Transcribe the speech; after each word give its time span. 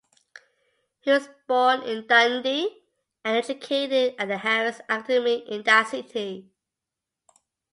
He 1.01 1.11
was 1.11 1.29
born 1.45 1.83
in 1.83 2.07
Dundee 2.07 2.81
and 3.23 3.37
educated 3.37 4.15
at 4.17 4.29
the 4.29 4.39
Harris 4.39 4.79
Academy 4.89 5.47
in 5.47 5.61
that 5.61 5.89
city. 5.89 6.49